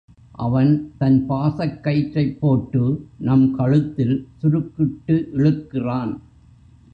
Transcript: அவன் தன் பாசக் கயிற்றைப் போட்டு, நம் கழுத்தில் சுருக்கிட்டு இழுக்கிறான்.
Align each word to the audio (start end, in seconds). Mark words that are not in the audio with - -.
அவன் 0.31 0.93
தன் 0.97 1.25
பாசக் 1.29 1.81
கயிற்றைப் 1.81 2.37
போட்டு, 2.39 3.07
நம் 3.17 3.55
கழுத்தில் 3.55 4.27
சுருக்கிட்டு 4.41 5.27
இழுக்கிறான். 5.33 6.13